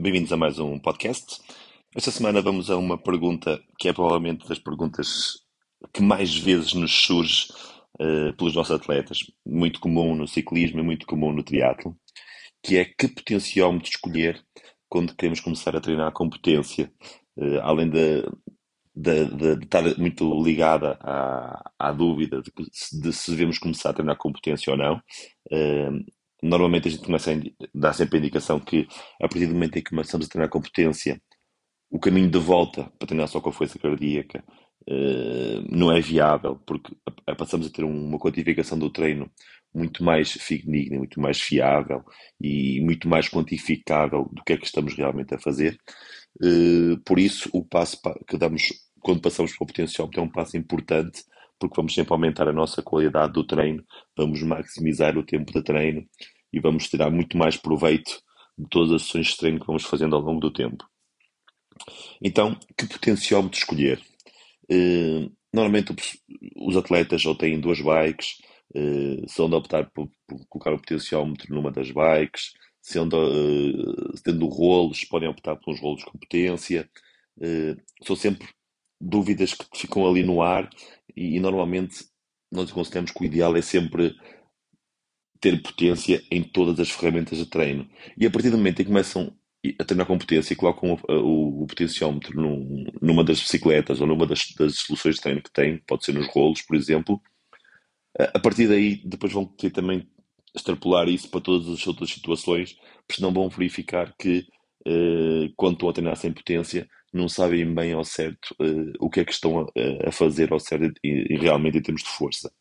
[0.00, 1.42] Bem-vindos a mais um podcast.
[1.94, 5.42] Esta semana vamos a uma pergunta que é provavelmente das perguntas
[5.92, 7.48] que mais vezes nos surge
[8.00, 11.94] uh, pelos nossos atletas, muito comum no ciclismo e muito comum no triatlo,
[12.62, 14.42] que é que potenciómetro escolher
[14.88, 16.90] quando queremos começar a treinar a competência,
[17.36, 18.22] uh, além de,
[18.96, 24.16] de, de, de, estar muito ligada à, à dúvida de, se devemos começar a treinar
[24.16, 24.96] a competência ou não.
[25.52, 26.02] Uh,
[26.42, 27.36] normalmente a gente começa a
[27.74, 28.86] dar sempre a indicação que
[29.20, 31.20] a partir do momento em que começamos a treinar a competência,
[31.90, 34.44] o caminho de volta para treinar só com a força cardíaca
[34.88, 36.94] uh, não é viável, porque
[37.36, 39.30] passamos a ter uma quantificação do treino
[39.74, 42.04] muito mais fidedigna, muito mais fiável
[42.40, 45.78] e muito mais quantificável do que é que estamos realmente a fazer.
[46.42, 50.56] Uh, por isso, o passo que damos quando passamos para o potencial é um passo
[50.56, 51.22] importante
[51.60, 53.84] porque vamos sempre aumentar a nossa qualidade do treino,
[54.16, 56.04] vamos maximizar o tempo de treino
[56.52, 58.20] e vamos tirar muito mais proveito
[58.58, 60.84] de todas as sessões de treino que vamos fazendo ao longo do tempo.
[62.22, 64.00] Então, que potenciómetro escolher?
[64.70, 65.94] Uh, normalmente
[66.56, 68.38] os atletas ou têm duas bikes,
[68.74, 72.52] uh, se de optar por, por, colocar o potenciómetro numa das bikes,
[72.96, 76.88] uh, tendo rolos, podem optar por uns rolos com potência.
[77.36, 78.48] Uh, são sempre
[79.00, 80.68] dúvidas que ficam ali no ar
[81.16, 82.04] e, e normalmente
[82.52, 84.14] nós consideramos que o ideal é sempre
[85.40, 87.88] ter potência em todas as ferramentas de treino.
[88.16, 89.34] E a partir do momento em que começam
[89.78, 94.06] a treinar com potência e colocam o, o, o potenciómetro num, numa das bicicletas ou
[94.06, 97.20] numa das, das, soluções de treino que têm, pode ser nos rolos, por exemplo,
[98.18, 100.06] a partir daí depois vão ter também
[100.54, 102.74] extrapolar isso para todas as outras situações,
[103.06, 104.46] porque senão vão verificar que
[104.86, 109.20] eh, quando estão a treinar sem potência não sabem bem ao certo uh, o que
[109.20, 112.52] é que estão a, a fazer ao certo e, e, realmente em termos de força.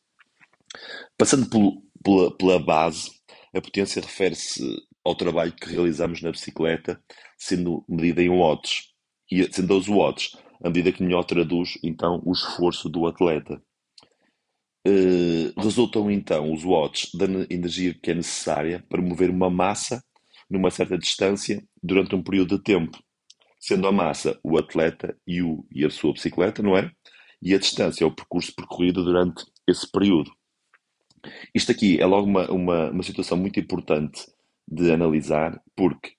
[1.17, 3.11] Passando por, pela, pela base,
[3.53, 4.61] a potência refere-se
[5.03, 7.01] ao trabalho que realizamos na bicicleta,
[7.37, 8.89] sendo medida em watts.
[9.31, 13.61] E sendo os watts, a medida que melhor traduz então o esforço do atleta.
[14.87, 20.01] Uh, resultam então os watts da energia que é necessária para mover uma massa
[20.49, 22.97] numa certa distância durante um período de tempo
[23.59, 26.91] sendo a massa o atleta e, o, e a sua bicicleta, não é?
[27.41, 30.31] E a distância é o percurso percorrido durante esse período.
[31.53, 34.25] Isto aqui é logo uma, uma, uma situação muito importante
[34.67, 36.13] de analisar, porque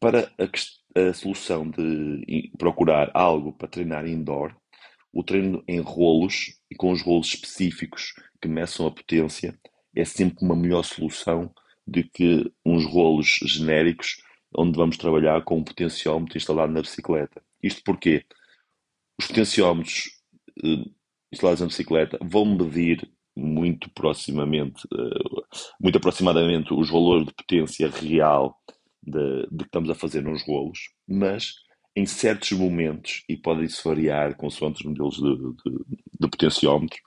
[0.00, 4.56] para a, a solução de procurar algo para treinar indoor,
[5.12, 9.58] o treino em rolos e com os rolos específicos que meçam a potência
[9.94, 11.52] é sempre uma melhor solução
[11.86, 14.22] do que uns rolos genéricos
[14.56, 17.42] onde vamos trabalhar com um potenciómetro instalado na bicicleta.
[17.62, 18.24] Isto porque
[19.18, 20.10] os potenciómetros
[20.64, 20.90] uh,
[21.32, 25.42] instalados na bicicleta vão medir muito proximamente, uh,
[25.80, 28.58] muito aproximadamente os valores de potência real
[29.02, 31.54] de, de, que estamos a fazer nos rolos, mas
[31.94, 35.84] em certos momentos, e pode isso variar consoante os modelos de, de,
[36.20, 36.98] de potenciómetro,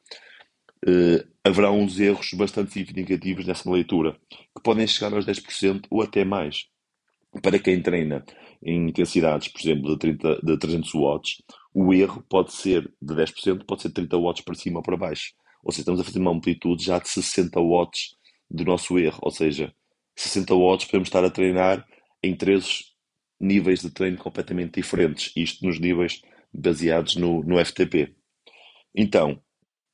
[0.88, 6.26] uh, haverá uns erros bastante significativos nessa leitura, que podem chegar aos 10% ou até
[6.26, 6.68] mais
[7.42, 8.24] para quem treina
[8.64, 11.42] em intensidades, por exemplo, de, 30, de 300 watts,
[11.74, 15.34] o erro pode ser de 10%, pode ser 30 watts para cima ou para baixo.
[15.64, 18.16] Ou seja, estamos a fazer uma amplitude já de 60 watts
[18.50, 19.20] do nosso erro.
[19.22, 19.74] Ou seja,
[20.16, 21.86] 60 watts podemos estar a treinar
[22.24, 22.84] em três
[23.40, 25.32] níveis de treino completamente diferentes.
[25.36, 26.22] Isto nos níveis
[26.54, 28.16] baseados no, no FTP.
[28.96, 29.42] Então,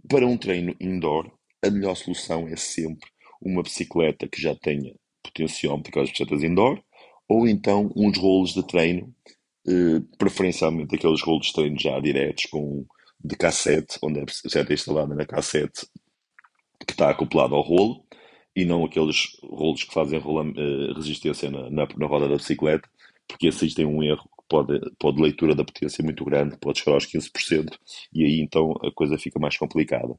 [0.08, 1.32] para um treino indoor,
[1.64, 3.10] a melhor solução é sempre
[3.42, 6.84] uma bicicleta que já tenha potenciômetro, aquelas bicicletas indoor,
[7.32, 9.16] ou então uns rolos de treino,
[9.66, 12.86] eh, preferencialmente aqueles rolos de treino já diretos, com,
[13.24, 15.88] de cassete, onde a bicicleta é instalada na cassete
[16.86, 18.04] que está acoplado ao rolo,
[18.54, 22.90] e não aqueles rolos que fazem rola, eh, resistência na, na, na, roda da bicicleta,
[23.26, 26.96] porque esses têm um erro que pode, pode leitura da potência muito grande, pode chegar
[26.96, 27.70] aos 15%,
[28.14, 30.14] e aí então a coisa fica mais complicada.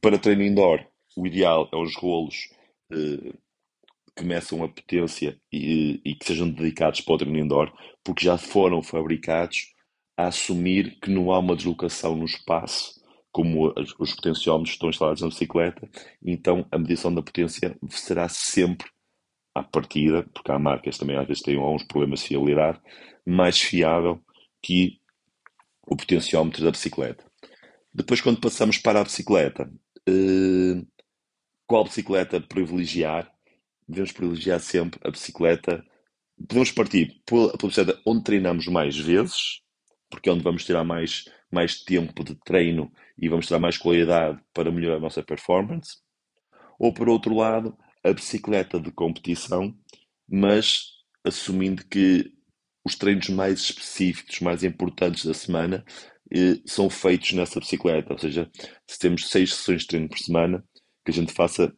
[0.00, 0.84] Para treino indoor,
[1.16, 2.48] o ideal é os rolos
[2.90, 3.32] eh,
[4.16, 7.72] que a potência e, e, que sejam dedicados para o treino indoor,
[8.04, 9.72] porque já foram fabricados
[10.16, 13.00] a assumir que não há uma deslocação no espaço,
[13.30, 15.88] como os potenciómetros estão instalados na bicicleta,
[16.22, 18.86] então a medição da potência será sempre
[19.54, 22.80] à partida, porque há marcas também às vezes têm alguns problemas de fiabilidade,
[23.26, 24.20] mais fiável
[24.60, 25.00] que
[25.86, 27.24] o potenciómetro da bicicleta.
[27.94, 29.70] Depois, quando passamos para a bicicleta,
[30.06, 30.82] eh,
[31.66, 33.31] qual bicicleta privilegiar?
[33.88, 35.84] Devemos privilegiar sempre a bicicleta.
[36.48, 39.60] Podemos partir pela, pela bicicleta onde treinamos mais vezes,
[40.10, 44.40] porque é onde vamos tirar mais, mais tempo de treino e vamos ter mais qualidade
[44.52, 45.96] para melhorar a nossa performance.
[46.78, 49.74] Ou, por outro lado, a bicicleta de competição,
[50.28, 50.86] mas
[51.24, 52.32] assumindo que
[52.84, 55.84] os treinos mais específicos, mais importantes da semana,
[56.32, 58.12] eh, são feitos nessa bicicleta.
[58.12, 58.50] Ou seja,
[58.86, 60.64] se temos seis sessões de treino por semana,
[61.04, 61.72] que a gente faça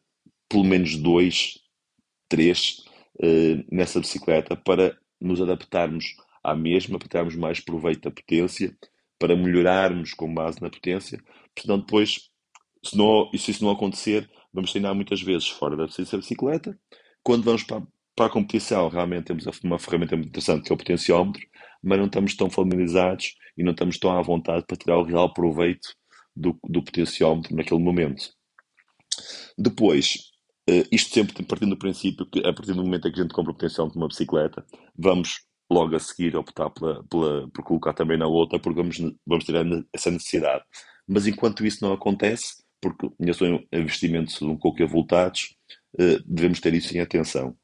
[0.48, 1.58] pelo menos dois,
[2.28, 2.84] três
[3.22, 8.76] eh, nessa bicicleta para nos adaptarmos à mesma, para termos mais proveito da potência,
[9.18, 11.18] para melhorarmos com base na potência,
[11.58, 12.30] senão depois,
[12.84, 16.78] se, não, se isso não acontecer, vamos treinar muitas vezes fora da bicicleta.
[17.22, 17.82] Quando vamos para,
[18.14, 21.46] para a competição, realmente temos uma ferramenta muito interessante que é o potenciómetro,
[21.82, 25.32] mas não estamos tão familiarizados e não estamos tão à vontade para tirar o real
[25.32, 25.94] proveito
[26.36, 28.30] do, do potenciómetro naquele momento.
[29.56, 30.33] Depois,
[30.68, 33.34] uh, isto sempre partindo do princípio que a partir do momento em que a gente
[33.34, 34.64] compra o potenciómetro de uma bicicleta,
[34.96, 39.44] vamos logo a seguir optar pela, pela, por colocar também na outra, porque vamos, vamos
[39.44, 39.54] ter
[39.92, 40.64] essa necessidade.
[41.06, 45.56] Mas enquanto isso não acontece, porque são investimentos um pouco avultados,
[45.94, 47.56] uh, devemos ter isso em atenção.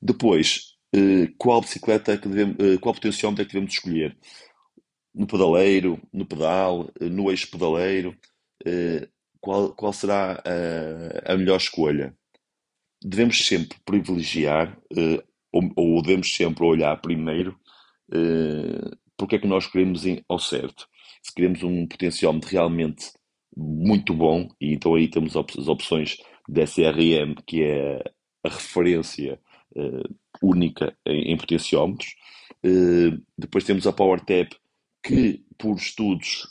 [0.00, 4.16] Depois, uh, qual bicicleta é que devemos, qual potenciômetro é que devemos escolher?
[5.14, 8.16] No pedaleiro, no pedal, no eixo pedaleiro,
[9.40, 12.14] qual, qual será a, a melhor escolha?
[13.02, 14.78] Devemos sempre privilegiar
[15.52, 17.58] ou, ou devemos sempre olhar primeiro
[18.12, 20.88] uh, porque é que nós queremos ao certo.
[21.22, 23.12] Se queremos um potenciómetro realmente
[23.54, 26.16] muito bom, e então aí temos as opções
[26.48, 28.02] da SRM, que é
[28.44, 29.38] a referência
[30.42, 32.14] única em, em potenciómetros.
[33.36, 34.56] Depois temos a PowerTap,
[35.02, 36.46] que por estudos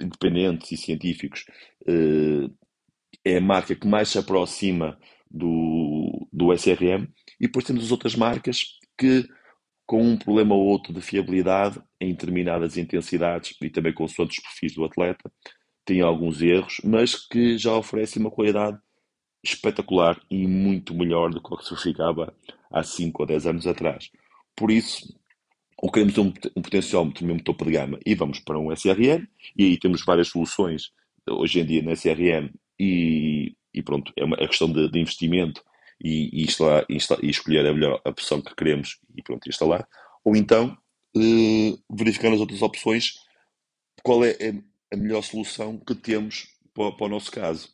[0.00, 1.44] independentes e científicos
[1.82, 2.52] uh,
[3.24, 4.98] é a marca que mais se aproxima
[5.30, 7.08] do, do SRM.
[7.40, 8.60] E depois temos as outras marcas
[8.96, 9.28] que,
[9.84, 14.74] com um problema ou outro de fiabilidade em determinadas intensidades e também com os perfis
[14.74, 15.30] do atleta,
[15.84, 18.78] têm alguns erros, mas que já oferecem uma qualidade
[19.44, 22.34] espetacular e muito melhor do que o que se verificava
[22.70, 24.10] há 5 ou 10 anos atrás.
[24.56, 25.14] Por isso,
[25.78, 29.26] ou queremos um, um potenciómetro mesmo topo de gama e vamos para um SRM,
[29.56, 30.90] e aí temos várias soluções
[31.28, 35.62] hoje em dia na SRM e, e pronto, é uma é questão de, de investimento
[36.02, 39.86] e, e, instalar, instalar, e escolher a melhor opção que queremos e pronto, instalar.
[40.24, 40.76] Ou então,
[41.16, 43.14] eh, verificar as outras opções
[44.02, 44.36] qual é
[44.92, 47.70] a melhor solução que temos para, para o nosso caso.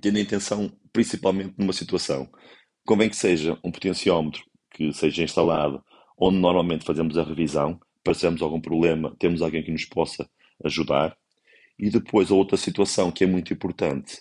[0.00, 2.30] Tendo a intenção, principalmente numa situação,
[2.86, 5.84] convém que seja um potenciómetro que seja instalado
[6.18, 10.28] onde normalmente fazemos a revisão, passamos algum problema, temos alguém que nos possa
[10.64, 11.16] ajudar.
[11.78, 14.20] E depois a outra situação que é muito importante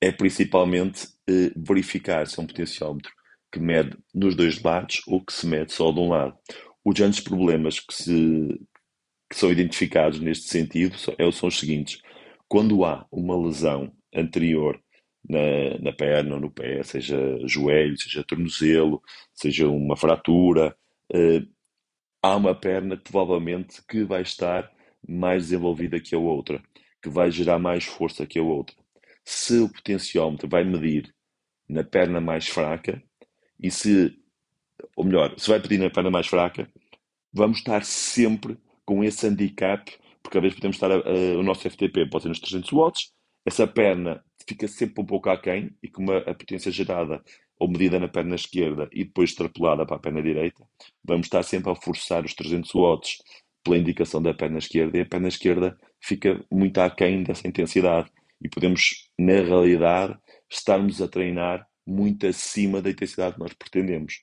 [0.00, 3.12] é principalmente eh, verificar se é um potenciómetro
[3.52, 6.36] que mede nos dois lados ou que se mede só de um lado.
[6.84, 8.60] Os grandes problemas que, se,
[9.28, 12.00] que são identificados neste sentido são, é, são os seguintes.
[12.48, 14.80] Quando há uma lesão anterior
[15.28, 17.16] na, na perna ou no pé, seja
[17.46, 19.02] joelho, seja tornozelo,
[19.34, 20.74] seja uma fratura,
[22.22, 24.70] há uma perna provavelmente que vai estar
[25.06, 26.62] mais desenvolvida que a outra,
[27.02, 28.76] que vai gerar mais força que a outra.
[29.24, 31.14] Se o potenciómetro vai medir
[31.68, 33.02] na perna mais fraca
[33.62, 34.16] e se,
[34.96, 36.70] ou melhor, se vai pedir na perna mais fraca,
[37.32, 39.90] vamos estar sempre com esse handicap,
[40.22, 43.12] porque às vezes podemos estar, a, a, o nosso FTP pode ser nos 300 watts,
[43.46, 47.22] essa perna fica sempre um pouco aquém e com uma, a potência gerada
[47.60, 50.64] ou medida na perna esquerda e depois extrapolada para a perna direita,
[51.04, 53.18] vamos estar sempre a forçar os 300 watts
[53.62, 58.10] pela indicação da perna esquerda e a perna esquerda fica muito aquém dessa intensidade
[58.42, 60.18] e podemos, na realidade,
[60.50, 64.22] estarmos a treinar muito acima da intensidade que nós pretendemos.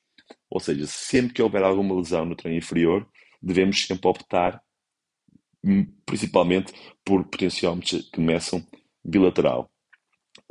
[0.49, 3.07] Ou seja, sempre que houver alguma lesão no treino inferior,
[3.39, 4.59] devemos sempre optar
[5.63, 6.73] hum, principalmente
[7.05, 8.65] por potenciómetros que começam
[9.05, 9.69] bilateral.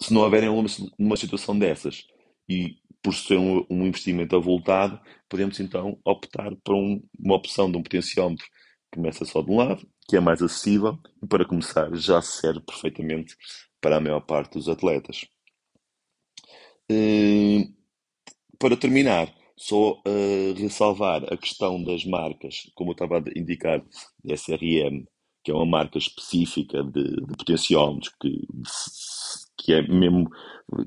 [0.01, 0.67] Se não houverem uma,
[0.97, 2.05] uma situação dessas
[2.49, 7.77] e por ser um, um, investimento avultado, podemos então optar por um, uma opção de
[7.77, 11.95] um potenciómetro que começa só de um lado que é mais acessível e, para começar,
[11.95, 13.37] já serve perfeitamente
[13.81, 15.27] para a maior parte dos atletas.
[16.91, 17.75] Uh,
[18.59, 23.85] para terminar, só uh, ressalvar a questão das marcas, como eu estava a indicar,
[24.25, 25.05] SRM,
[25.43, 28.47] que é uma marca específica de, de potenciómetros, que,
[29.67, 30.31] que é mesmo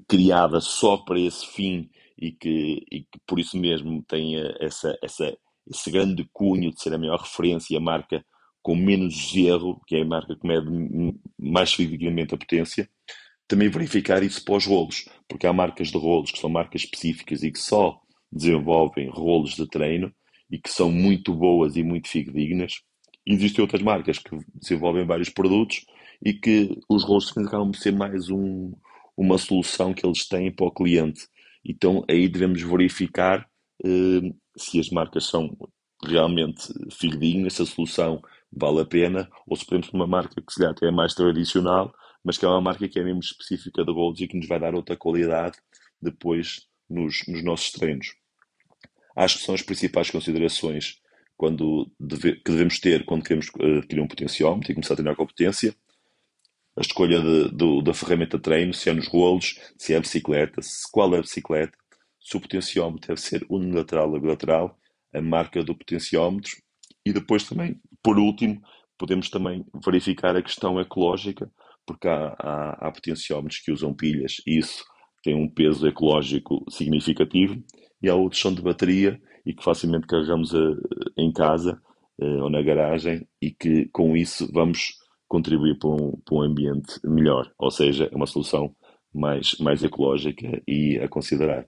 [0.07, 5.37] criada só para esse fim e que, e que por isso mesmo tem essa, essa,
[5.69, 8.25] esse grande cunho de ser a maior referência e a marca
[8.61, 10.69] com menos erro, que é a marca que mede
[11.37, 12.89] mais fidedigamente a potência,
[13.49, 17.43] também verificar isso para os rolos, porque há marcas de rolos que são marcas específicas
[17.43, 17.99] e que só
[18.31, 20.09] desenvolvem rolos de treino
[20.49, 22.75] e que são muito boas e muito fidedignas.
[23.25, 25.85] Existem outras marcas que desenvolvem vários produtos
[26.23, 28.73] e que os rolos acabam por ser mais um,
[29.15, 31.27] uma solução que eles têm para o cliente.
[31.63, 33.47] Então aí devemos verificar
[33.83, 35.55] eh, se as marcas são
[36.03, 36.61] realmente
[36.91, 38.21] fidedignas, se a solução
[38.51, 41.93] vale a pena, ou se podemos uma marca que se calhar até é mais tradicional,
[42.23, 44.59] mas que é uma marca que é mesmo específica da Gold e que nos vai
[44.59, 45.57] dar outra qualidade
[46.01, 48.15] depois nos, nos nossos treinos.
[49.15, 51.01] Acho que são as principais considerações
[51.37, 55.23] quando deve, que devemos ter quando queremos adquirir um potenciómetro e começar a treinar com
[55.23, 55.73] a potência.
[56.79, 60.61] A escolha de, da ferramenta de treino, se é nos rolos, se é a bicicleta,
[60.61, 61.77] se, qual é a bicicleta,
[62.21, 64.77] se o potenciómetro deve ser unilateral ou bilateral,
[65.13, 66.51] a marca do potenciómetro.
[67.05, 68.61] E depois também, por último,
[68.97, 71.51] podemos também verificar a questão ecológica,
[71.85, 74.85] porque há, há, há potenciómetros que usam pilhas e isso
[75.21, 77.61] tem um peso ecológico significativo.
[78.01, 80.75] E há outros que são de bateria e que facilmente carregamos a, eh,
[81.17, 81.77] em casa
[82.21, 84.98] uh, ou na garagem e que com isso vamos
[85.29, 88.75] contribuir para um, para um ambiente melhor, ou seja, é uma solução
[89.13, 91.65] mais, mais ecológica e a considerar.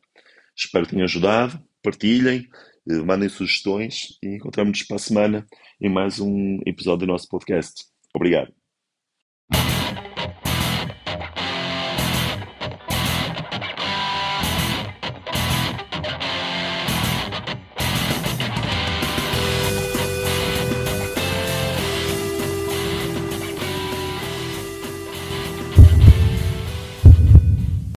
[0.56, 2.48] Espero que tenha ajudado, partilhem,
[2.90, 5.48] eh, mandem sugestões e encontramos-nos para a semana
[5.80, 7.86] em mais um episódio do nosso podcast.
[8.14, 8.61] Obrigado.